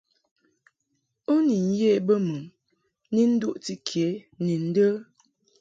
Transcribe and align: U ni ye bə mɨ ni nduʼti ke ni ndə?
U 1.33 1.35
ni 1.47 1.57
ye 1.79 1.91
bə 2.07 2.15
mɨ 2.27 2.37
ni 3.13 3.21
nduʼti 3.33 3.73
ke 3.87 4.05
ni 4.43 4.53
ndə? 4.67 4.85